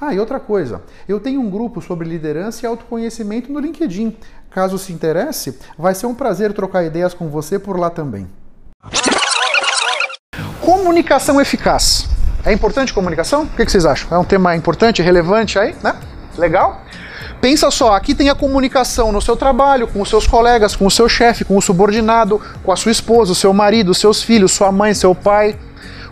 Ah, 0.00 0.14
e 0.14 0.18
outra 0.18 0.40
coisa, 0.40 0.80
eu 1.06 1.20
tenho 1.20 1.42
um 1.42 1.50
grupo 1.50 1.82
sobre 1.82 2.08
liderança 2.08 2.64
e 2.64 2.66
autoconhecimento 2.66 3.52
no 3.52 3.60
LinkedIn. 3.60 4.16
Caso 4.50 4.78
se 4.78 4.94
interesse, 4.94 5.58
vai 5.78 5.94
ser 5.94 6.06
um 6.06 6.14
prazer 6.14 6.54
trocar 6.54 6.82
ideias 6.84 7.12
com 7.12 7.28
você 7.28 7.58
por 7.58 7.78
lá 7.78 7.90
também. 7.90 8.26
Comunicação 10.62 11.38
eficaz. 11.38 12.08
É 12.46 12.50
importante 12.50 12.94
comunicação? 12.94 13.42
O 13.42 13.48
que 13.48 13.68
vocês 13.68 13.84
acham? 13.84 14.08
É 14.10 14.18
um 14.18 14.24
tema 14.24 14.56
importante, 14.56 15.02
relevante 15.02 15.58
aí, 15.58 15.76
né? 15.82 15.94
Legal? 16.38 16.80
Pensa 17.38 17.70
só, 17.70 17.94
aqui 17.94 18.14
tem 18.14 18.30
a 18.30 18.34
comunicação 18.34 19.12
no 19.12 19.20
seu 19.20 19.36
trabalho, 19.36 19.86
com 19.86 20.00
os 20.00 20.08
seus 20.08 20.26
colegas, 20.26 20.74
com 20.74 20.86
o 20.86 20.90
seu 20.90 21.10
chefe, 21.10 21.44
com 21.44 21.58
o 21.58 21.62
subordinado, 21.62 22.40
com 22.62 22.72
a 22.72 22.76
sua 22.76 22.92
esposa, 22.92 23.32
o 23.32 23.34
seu 23.34 23.52
marido, 23.52 23.94
seus 23.94 24.22
filhos, 24.22 24.52
sua 24.52 24.72
mãe, 24.72 24.94
seu 24.94 25.14
pai 25.14 25.58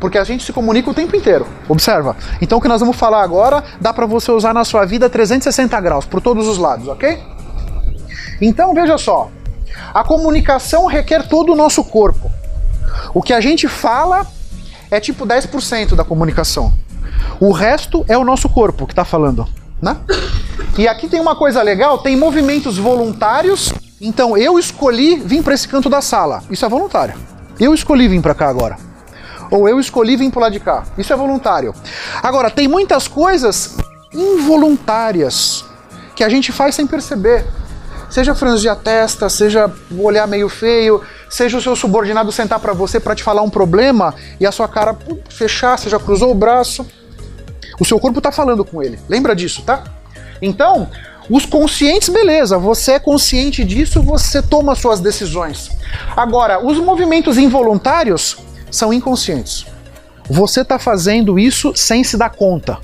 porque 0.00 0.18
a 0.18 0.24
gente 0.24 0.44
se 0.44 0.52
comunica 0.52 0.90
o 0.90 0.94
tempo 0.94 1.16
inteiro. 1.16 1.46
Observa. 1.68 2.16
Então 2.40 2.58
o 2.58 2.60
que 2.60 2.68
nós 2.68 2.80
vamos 2.80 2.96
falar 2.96 3.22
agora 3.22 3.62
dá 3.80 3.92
para 3.92 4.06
você 4.06 4.30
usar 4.30 4.52
na 4.52 4.64
sua 4.64 4.84
vida 4.84 5.08
360 5.08 5.80
graus, 5.80 6.04
por 6.04 6.20
todos 6.20 6.46
os 6.46 6.58
lados, 6.58 6.88
ok? 6.88 7.18
Então 8.40 8.74
veja 8.74 8.98
só. 8.98 9.30
A 9.92 10.04
comunicação 10.04 10.86
requer 10.86 11.26
todo 11.28 11.52
o 11.52 11.56
nosso 11.56 11.84
corpo. 11.84 12.30
O 13.12 13.22
que 13.22 13.32
a 13.32 13.40
gente 13.40 13.68
fala 13.68 14.26
é 14.90 15.00
tipo 15.00 15.26
10% 15.26 15.94
da 15.94 16.04
comunicação. 16.04 16.72
O 17.40 17.52
resto 17.52 18.04
é 18.08 18.16
o 18.16 18.24
nosso 18.24 18.48
corpo 18.48 18.86
que 18.86 18.92
está 18.92 19.04
falando, 19.04 19.46
né? 19.80 19.96
E 20.76 20.86
aqui 20.86 21.08
tem 21.08 21.20
uma 21.20 21.36
coisa 21.36 21.62
legal, 21.62 21.98
tem 21.98 22.16
movimentos 22.16 22.76
voluntários. 22.76 23.72
Então 24.00 24.36
eu 24.36 24.58
escolhi 24.58 25.16
vir 25.16 25.42
para 25.42 25.54
esse 25.54 25.66
canto 25.66 25.88
da 25.88 26.00
sala. 26.00 26.42
Isso 26.50 26.64
é 26.64 26.68
voluntário. 26.68 27.14
Eu 27.58 27.72
escolhi 27.72 28.08
vir 28.08 28.20
para 28.20 28.34
cá 28.34 28.48
agora 28.48 28.93
ou 29.50 29.68
eu 29.68 29.78
escolhi 29.78 30.16
vir 30.16 30.30
pular 30.30 30.48
de 30.48 30.60
cá. 30.60 30.84
Isso 30.96 31.12
é 31.12 31.16
voluntário. 31.16 31.74
Agora, 32.22 32.50
tem 32.50 32.68
muitas 32.68 33.08
coisas 33.08 33.76
involuntárias 34.12 35.64
que 36.14 36.22
a 36.22 36.28
gente 36.28 36.52
faz 36.52 36.74
sem 36.74 36.86
perceber. 36.86 37.44
Seja 38.08 38.34
franzir 38.34 38.70
a 38.70 38.76
testa, 38.76 39.28
seja 39.28 39.70
olhar 39.98 40.26
meio 40.28 40.48
feio, 40.48 41.02
seja 41.28 41.58
o 41.58 41.60
seu 41.60 41.74
subordinado 41.74 42.30
sentar 42.30 42.60
para 42.60 42.72
você 42.72 43.00
para 43.00 43.14
te 43.14 43.24
falar 43.24 43.42
um 43.42 43.50
problema 43.50 44.14
e 44.38 44.46
a 44.46 44.52
sua 44.52 44.68
cara 44.68 44.96
fechar, 45.28 45.76
você 45.76 45.90
já 45.90 45.98
cruzou 45.98 46.30
o 46.30 46.34
braço. 46.34 46.86
O 47.80 47.84
seu 47.84 47.98
corpo 47.98 48.18
está 48.18 48.30
falando 48.30 48.64
com 48.64 48.80
ele. 48.80 49.00
Lembra 49.08 49.34
disso, 49.34 49.62
tá? 49.62 49.82
Então, 50.40 50.88
os 51.28 51.46
conscientes, 51.46 52.08
beleza, 52.08 52.58
você 52.58 52.92
é 52.92 52.98
consciente 52.98 53.64
disso, 53.64 54.02
você 54.02 54.42
toma 54.42 54.74
suas 54.74 55.00
decisões. 55.00 55.70
Agora, 56.14 56.64
os 56.64 56.78
movimentos 56.78 57.38
involuntários, 57.38 58.36
são 58.74 58.92
inconscientes. 58.92 59.66
Você 60.28 60.62
está 60.62 60.78
fazendo 60.78 61.38
isso 61.38 61.72
sem 61.76 62.02
se 62.02 62.16
dar 62.16 62.30
conta. 62.30 62.78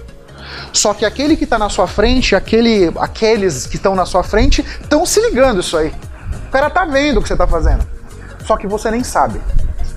Só 0.73 0.95
que 0.95 1.05
aquele 1.05 1.37
que 1.37 1.45
está 1.45 1.59
na 1.59 1.69
sua 1.69 1.87
frente, 1.87 2.37
aquele, 2.37 2.93
aqueles 2.99 3.67
que 3.67 3.77
estão 3.77 3.95
na 3.95 4.07
sua 4.07 4.23
frente, 4.23 4.65
estão 4.81 5.05
se 5.05 5.21
ligando 5.21 5.61
isso 5.61 5.77
aí. 5.77 5.93
O 6.47 6.51
cara 6.51 6.71
tá 6.71 6.85
vendo 6.85 7.19
o 7.19 7.23
que 7.23 7.29
você 7.29 7.35
está 7.35 7.47
fazendo. 7.47 7.87
Só 8.47 8.57
que 8.57 8.67
você 8.67 8.91
nem 8.91 9.03
sabe. 9.03 9.41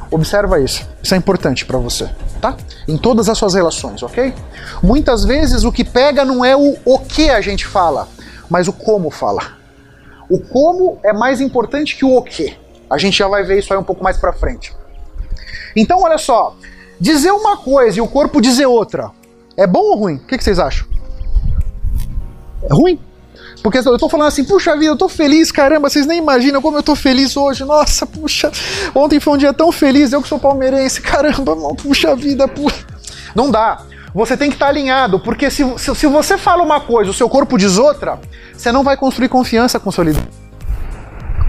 Observa 0.09 0.59
isso. 0.59 0.87
Isso 1.01 1.13
é 1.13 1.17
importante 1.17 1.65
para 1.65 1.77
você, 1.77 2.09
tá? 2.39 2.55
Em 2.87 2.97
todas 2.97 3.29
as 3.29 3.37
suas 3.37 3.53
relações, 3.53 4.03
ok? 4.03 4.33
Muitas 4.81 5.25
vezes 5.25 5.63
o 5.63 5.71
que 5.71 5.83
pega 5.83 6.23
não 6.23 6.45
é 6.45 6.55
o 6.55 6.77
o 6.85 6.99
que 6.99 7.29
a 7.29 7.41
gente 7.41 7.65
fala, 7.65 8.07
mas 8.49 8.67
o 8.67 8.73
como 8.73 9.09
fala. 9.09 9.41
O 10.29 10.39
como 10.39 10.99
é 11.03 11.13
mais 11.13 11.41
importante 11.41 11.95
que 11.95 12.05
o 12.05 12.15
o 12.15 12.21
que. 12.21 12.55
A 12.89 12.97
gente 12.97 13.17
já 13.17 13.27
vai 13.27 13.43
ver 13.43 13.59
isso 13.59 13.73
aí 13.73 13.79
um 13.79 13.83
pouco 13.83 14.03
mais 14.03 14.17
para 14.17 14.33
frente. 14.33 14.71
Então, 15.75 16.01
olha 16.01 16.17
só, 16.17 16.56
dizer 17.00 17.31
uma 17.31 17.57
coisa 17.57 18.00
e 18.00 18.01
o 18.01 18.07
corpo 18.07 18.41
dizer 18.41 18.66
outra, 18.66 19.11
é 19.57 19.67
bom 19.67 19.79
ou 19.79 19.97
ruim? 19.97 20.16
O 20.16 20.28
que, 20.28 20.38
que 20.38 20.44
vocês 20.44 20.59
acham? 20.59 20.88
É 22.63 22.73
ruim? 22.73 23.00
Porque 23.61 23.78
eu 23.78 23.97
tô 23.97 24.09
falando 24.09 24.28
assim, 24.28 24.44
puxa 24.44 24.73
vida, 24.73 24.88
eu 24.88 24.97
tô 24.97 25.07
feliz, 25.07 25.51
caramba, 25.51 25.89
vocês 25.89 26.06
nem 26.06 26.17
imaginam 26.17 26.62
como 26.62 26.78
eu 26.78 26.83
tô 26.83 26.95
feliz 26.95 27.38
hoje. 27.38 27.63
Nossa, 27.63 28.06
puxa, 28.06 28.51
ontem 28.94 29.19
foi 29.19 29.33
um 29.33 29.38
dia 29.38 29.53
tão 29.53 29.72
feliz, 29.72 30.12
eu 30.12 30.22
que 30.22 30.28
sou 30.28 30.38
palmeirense, 30.38 31.01
caramba, 31.01 31.56
puxa 31.75 32.16
vida, 32.16 32.47
puxa. 32.47 32.85
Não 33.33 33.50
dá. 33.50 33.81
Você 34.13 34.38
tem 34.38 34.50
que 34.50 34.56
estar 34.56 34.67
alinhado, 34.67 35.19
porque 35.19 35.50
se, 35.50 35.63
se, 35.78 35.95
se, 35.95 36.07
você 36.07 36.38
fala 36.38 36.62
uma 36.62 36.81
coisa, 36.81 37.09
o 37.09 37.13
seu 37.13 37.28
corpo 37.28 37.57
diz 37.57 37.78
outra, 37.78 38.19
você 38.56 38.72
não 38.72 38.83
vai 38.83 38.95
construir 38.95 39.29
confiança 39.29 39.79
com 39.79 39.89
o 39.89 39.94
seu 39.94 40.03
líder 40.03 40.42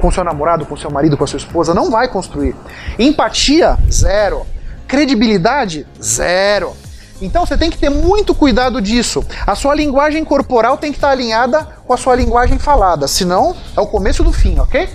com 0.05 0.11
seu 0.11 0.23
namorado, 0.23 0.67
com 0.67 0.77
seu 0.77 0.91
marido, 0.91 1.17
com 1.17 1.25
a 1.25 1.27
sua 1.27 1.39
esposa, 1.39 1.73
não 1.73 1.91
vai 1.91 2.09
construir. 2.09 2.55
Empatia, 2.99 3.79
zero. 3.91 4.45
Credibilidade, 4.87 5.87
zero. 6.03 6.75
Então 7.23 7.47
você 7.47 7.57
tem 7.57 7.71
que 7.71 7.79
ter 7.79 7.89
muito 7.89 8.35
cuidado 8.35 8.83
disso. 8.83 9.25
A 9.47 9.55
sua 9.55 9.75
linguagem 9.75 10.23
corporal 10.23 10.77
tem 10.77 10.93
que 10.93 10.99
estar 10.99 11.09
alinhada 11.09 11.67
com 11.87 11.95
a 11.95 11.97
sua 11.97 12.15
linguagem 12.15 12.59
falada, 12.59 13.09
senão 13.09 13.57
é 13.75 13.81
o 13.81 13.87
começo 13.87 14.23
do 14.23 14.31
fim, 14.31 14.59
ok? 14.59 14.91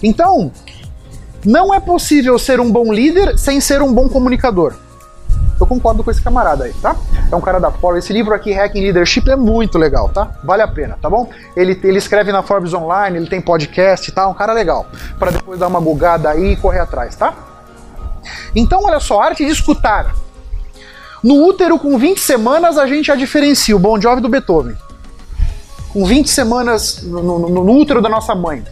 Então, 0.00 0.52
não 1.44 1.74
é 1.74 1.80
possível 1.80 2.38
ser 2.38 2.60
um 2.60 2.70
bom 2.70 2.92
líder 2.92 3.36
sem 3.36 3.60
ser 3.60 3.82
um 3.82 3.92
bom 3.92 4.08
comunicador. 4.08 4.74
Eu 5.64 5.66
concordo 5.66 6.04
com 6.04 6.10
esse 6.10 6.20
camarada 6.20 6.64
aí, 6.64 6.74
tá? 6.74 6.94
É 7.32 7.34
um 7.34 7.40
cara 7.40 7.58
da 7.58 7.70
Forbes. 7.70 8.04
Esse 8.04 8.12
livro 8.12 8.34
aqui, 8.34 8.52
Hacking 8.52 8.82
Leadership, 8.82 9.30
é 9.30 9.34
muito 9.34 9.78
legal, 9.78 10.10
tá? 10.10 10.32
Vale 10.44 10.60
a 10.60 10.68
pena, 10.68 10.98
tá 11.00 11.08
bom? 11.08 11.30
Ele, 11.56 11.80
ele 11.82 11.96
escreve 11.96 12.30
na 12.30 12.42
Forbes 12.42 12.74
Online, 12.74 13.16
ele 13.16 13.26
tem 13.26 13.40
podcast 13.40 14.10
e 14.10 14.12
tá? 14.12 14.22
tal, 14.22 14.32
um 14.32 14.34
cara 14.34 14.52
legal. 14.52 14.86
para 15.18 15.30
depois 15.30 15.58
dar 15.58 15.68
uma 15.68 15.80
bugada 15.80 16.28
aí 16.28 16.52
e 16.52 16.56
correr 16.56 16.80
atrás, 16.80 17.16
tá? 17.16 17.32
Então, 18.54 18.84
olha 18.84 19.00
só, 19.00 19.22
arte 19.22 19.42
de 19.42 19.50
escutar. 19.50 20.14
No 21.22 21.46
útero, 21.46 21.78
com 21.78 21.96
20 21.96 22.20
semanas, 22.20 22.76
a 22.76 22.86
gente 22.86 23.06
já 23.06 23.14
diferencia 23.14 23.74
o 23.74 23.78
Bon 23.78 23.98
Jovi 23.98 24.20
do 24.20 24.28
Beethoven. 24.28 24.76
Com 25.94 26.04
20 26.04 26.28
semanas 26.28 27.02
no, 27.04 27.22
no, 27.22 27.48
no 27.48 27.72
útero 27.80 28.02
da 28.02 28.10
nossa 28.10 28.34
mãe. 28.34 28.62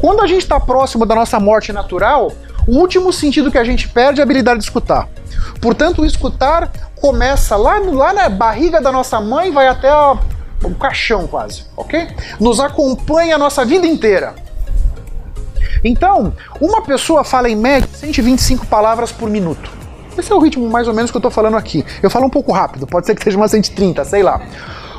Quando 0.00 0.20
a 0.20 0.26
gente 0.26 0.42
está 0.42 0.58
próximo 0.58 1.06
da 1.06 1.14
nossa 1.14 1.38
morte 1.38 1.72
natural, 1.72 2.32
o 2.70 2.78
último 2.78 3.12
sentido 3.12 3.50
que 3.50 3.58
a 3.58 3.64
gente 3.64 3.88
perde 3.88 4.20
é 4.20 4.22
a 4.22 4.24
habilidade 4.24 4.60
de 4.60 4.64
escutar. 4.64 5.08
Portanto, 5.60 6.02
o 6.02 6.06
escutar 6.06 6.70
começa 7.00 7.56
lá, 7.56 7.78
lá 7.78 8.12
na 8.12 8.28
barriga 8.28 8.80
da 8.80 8.92
nossa 8.92 9.20
mãe, 9.20 9.50
vai 9.50 9.66
até 9.66 9.92
o 9.92 10.74
caixão 10.78 11.26
quase, 11.26 11.64
ok? 11.76 12.06
Nos 12.38 12.60
acompanha 12.60 13.34
a 13.34 13.38
nossa 13.38 13.64
vida 13.64 13.88
inteira. 13.88 14.36
Então, 15.82 16.32
uma 16.60 16.80
pessoa 16.82 17.24
fala 17.24 17.48
em 17.48 17.56
média 17.56 17.88
125 17.92 18.64
palavras 18.66 19.10
por 19.10 19.28
minuto. 19.28 19.68
Esse 20.16 20.30
é 20.30 20.34
o 20.34 20.38
ritmo 20.38 20.70
mais 20.70 20.86
ou 20.86 20.94
menos 20.94 21.10
que 21.10 21.16
eu 21.16 21.20
estou 21.20 21.30
falando 21.30 21.56
aqui. 21.56 21.84
Eu 22.00 22.08
falo 22.08 22.26
um 22.26 22.30
pouco 22.30 22.52
rápido, 22.52 22.86
pode 22.86 23.04
ser 23.04 23.16
que 23.16 23.24
seja 23.24 23.36
uma 23.36 23.48
130, 23.48 24.04
sei 24.04 24.22
lá. 24.22 24.40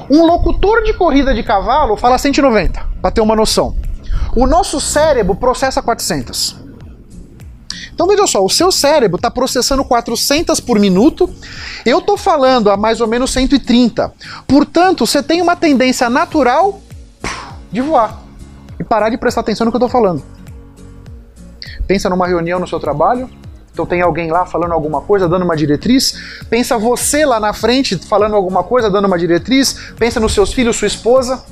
Um 0.09 0.25
locutor 0.25 0.83
de 0.83 0.93
corrida 0.93 1.33
de 1.33 1.41
cavalo 1.41 1.95
fala 1.95 2.17
190, 2.17 2.85
para 3.01 3.11
ter 3.11 3.21
uma 3.21 3.35
noção. 3.35 3.77
O 4.35 4.45
nosso 4.45 4.81
cérebro 4.81 5.35
processa 5.35 5.81
400. 5.81 6.60
Então 8.01 8.09
veja 8.09 8.25
só, 8.25 8.43
o 8.43 8.49
seu 8.49 8.71
cérebro 8.71 9.17
está 9.17 9.29
processando 9.29 9.85
400 9.85 10.59
por 10.59 10.79
minuto, 10.79 11.29
eu 11.85 11.99
estou 11.99 12.17
falando 12.17 12.71
a 12.71 12.75
mais 12.75 12.99
ou 12.99 13.05
menos 13.05 13.29
130. 13.31 14.11
Portanto, 14.47 15.05
você 15.05 15.21
tem 15.21 15.39
uma 15.39 15.55
tendência 15.55 16.09
natural 16.09 16.81
de 17.71 17.79
voar 17.79 18.19
e 18.79 18.83
parar 18.83 19.11
de 19.11 19.19
prestar 19.19 19.41
atenção 19.41 19.65
no 19.65 19.71
que 19.71 19.75
eu 19.75 19.85
estou 19.85 19.87
falando. 19.87 20.23
Pensa 21.85 22.09
numa 22.09 22.25
reunião 22.25 22.59
no 22.59 22.67
seu 22.67 22.79
trabalho, 22.79 23.29
Então 23.71 23.85
tem 23.85 24.01
alguém 24.01 24.31
lá 24.31 24.47
falando 24.47 24.71
alguma 24.71 25.01
coisa, 25.01 25.29
dando 25.29 25.45
uma 25.45 25.55
diretriz. 25.55 26.43
Pensa 26.49 26.79
você 26.79 27.23
lá 27.23 27.39
na 27.39 27.53
frente 27.53 27.95
falando 27.99 28.35
alguma 28.35 28.63
coisa, 28.63 28.89
dando 28.89 29.05
uma 29.05 29.17
diretriz. 29.19 29.93
Pensa 29.99 30.19
nos 30.19 30.33
seus 30.33 30.51
filhos, 30.51 30.75
sua 30.75 30.87
esposa. 30.87 31.43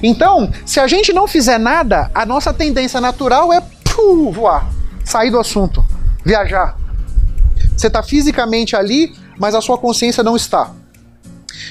Então, 0.00 0.52
se 0.64 0.78
a 0.78 0.86
gente 0.86 1.12
não 1.12 1.26
fizer 1.26 1.58
nada, 1.58 2.12
a 2.14 2.24
nossa 2.24 2.54
tendência 2.54 3.00
natural 3.00 3.52
é 3.52 3.60
puh, 3.84 4.30
voar, 4.30 4.70
sair 5.04 5.30
do 5.30 5.38
assunto, 5.38 5.84
viajar. 6.24 6.76
Você 7.76 7.86
está 7.86 8.02
fisicamente 8.02 8.76
ali, 8.76 9.14
mas 9.38 9.54
a 9.54 9.60
sua 9.60 9.78
consciência 9.78 10.22
não 10.22 10.36
está. 10.36 10.70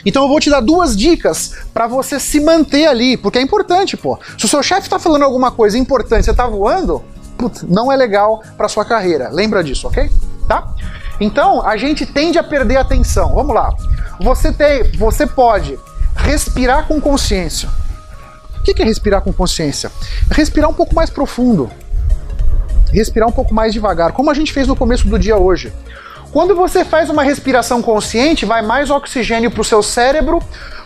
Então 0.05 0.23
eu 0.23 0.29
vou 0.29 0.39
te 0.39 0.49
dar 0.49 0.61
duas 0.61 0.95
dicas 0.95 1.53
para 1.73 1.87
você 1.87 2.19
se 2.19 2.39
manter 2.39 2.85
ali, 2.85 3.17
porque 3.17 3.37
é 3.37 3.41
importante, 3.41 3.97
pô. 3.97 4.17
Se 4.37 4.45
o 4.45 4.47
seu 4.47 4.63
chefe 4.63 4.83
está 4.83 4.99
falando 4.99 5.23
alguma 5.23 5.51
coisa 5.51 5.77
importante, 5.77 6.25
você 6.25 6.31
está 6.31 6.47
voando, 6.47 7.03
putz, 7.37 7.63
não 7.63 7.91
é 7.91 7.95
legal 7.95 8.43
para 8.57 8.67
sua 8.67 8.85
carreira. 8.85 9.29
Lembra 9.29 9.63
disso, 9.63 9.87
ok? 9.87 10.09
Tá? 10.47 10.73
Então 11.19 11.65
a 11.65 11.77
gente 11.77 12.05
tende 12.05 12.37
a 12.37 12.43
perder 12.43 12.77
a 12.77 12.81
atenção. 12.81 13.35
Vamos 13.35 13.53
lá. 13.53 13.73
Você 14.21 14.51
tem, 14.51 14.83
você 14.97 15.25
pode 15.25 15.77
respirar 16.15 16.87
com 16.87 16.99
consciência. 16.99 17.69
O 18.59 18.63
que 18.63 18.81
é 18.81 18.85
respirar 18.85 19.21
com 19.21 19.31
consciência? 19.31 19.91
Respirar 20.29 20.69
um 20.69 20.73
pouco 20.73 20.93
mais 20.93 21.09
profundo. 21.09 21.69
Respirar 22.91 23.29
um 23.29 23.31
pouco 23.31 23.53
mais 23.53 23.73
devagar, 23.73 24.11
como 24.11 24.31
a 24.31 24.33
gente 24.33 24.51
fez 24.51 24.67
no 24.67 24.75
começo 24.75 25.07
do 25.07 25.19
dia 25.19 25.37
hoje. 25.37 25.71
Quando 26.31 26.55
você 26.55 26.85
faz 26.85 27.09
uma 27.09 27.23
respiração 27.23 27.81
consciente, 27.81 28.45
vai 28.45 28.61
mais 28.61 28.89
oxigênio 28.89 29.49
para 29.49 29.61
o 29.61 29.63
seu 29.63 29.81
cérebro, 29.81 30.39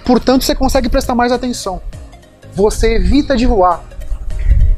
portanto 0.05 0.43
você 0.43 0.55
consegue 0.55 0.89
prestar 0.89 1.15
mais 1.15 1.31
atenção. 1.31 1.81
Você 2.53 2.95
evita 2.95 3.35
de 3.35 3.45
voar 3.45 3.83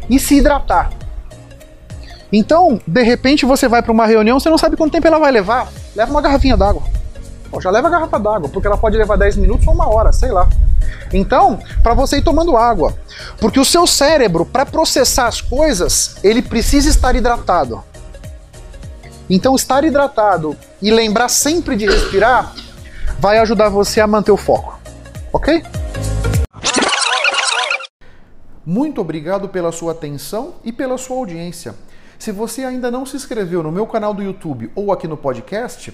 e 0.09 0.19
se 0.19 0.37
hidratar. 0.37 0.91
Então, 2.31 2.79
de 2.85 3.03
repente 3.03 3.45
você 3.45 3.67
vai 3.67 3.81
para 3.81 3.91
uma 3.91 4.05
reunião, 4.05 4.39
você 4.39 4.49
não 4.49 4.57
sabe 4.57 4.75
quanto 4.75 4.91
tempo 4.91 5.07
ela 5.07 5.19
vai 5.19 5.31
levar. 5.31 5.67
Leva 5.95 6.11
uma 6.11 6.21
garrafinha 6.21 6.57
d'água. 6.57 6.83
Já 7.61 7.69
leva 7.69 7.87
a 7.87 7.91
garrafa 7.91 8.19
d'água, 8.19 8.49
porque 8.49 8.67
ela 8.67 8.77
pode 8.77 8.97
levar 8.97 9.17
10 9.17 9.37
minutos 9.37 9.65
ou 9.67 9.73
uma 9.73 9.87
hora, 9.87 10.11
sei 10.11 10.31
lá. 10.31 10.49
Então, 11.13 11.59
para 11.81 11.93
você 11.93 12.17
ir 12.17 12.23
tomando 12.23 12.57
água, 12.57 12.97
porque 13.39 13.59
o 13.59 13.65
seu 13.65 13.85
cérebro, 13.87 14.45
para 14.45 14.65
processar 14.65 15.27
as 15.27 15.41
coisas, 15.41 16.17
ele 16.23 16.41
precisa 16.41 16.89
estar 16.89 17.15
hidratado. 17.15 17.83
Então, 19.29 19.55
estar 19.55 19.83
hidratado 19.83 20.55
e 20.81 20.91
lembrar 20.91 21.29
sempre 21.29 21.75
de 21.75 21.85
respirar 21.85 22.53
vai 23.19 23.37
ajudar 23.39 23.69
você 23.69 24.01
a 24.01 24.07
manter 24.07 24.31
o 24.31 24.37
foco. 24.37 24.79
Ok? 25.31 25.63
Muito 28.65 28.99
obrigado 28.99 29.47
pela 29.47 29.71
sua 29.71 29.91
atenção 29.91 30.55
e 30.63 30.71
pela 30.71 30.97
sua 30.97 31.17
audiência. 31.17 31.75
Se 32.17 32.31
você 32.31 32.63
ainda 32.63 32.89
não 32.89 33.05
se 33.05 33.15
inscreveu 33.15 33.61
no 33.61 33.71
meu 33.71 33.85
canal 33.85 34.13
do 34.13 34.23
YouTube 34.23 34.71
ou 34.73 34.91
aqui 34.91 35.07
no 35.07 35.17
podcast, 35.17 35.93